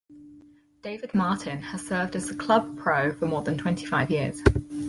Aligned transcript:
David 0.81 1.13
Martin 1.13 1.61
has 1.61 1.85
served 1.85 2.15
as 2.15 2.25
the 2.27 2.35
club 2.35 2.75
pro 2.75 3.13
for 3.13 3.27
more 3.27 3.43
than 3.43 3.55
twenty-five 3.55 4.09
years. 4.09 4.41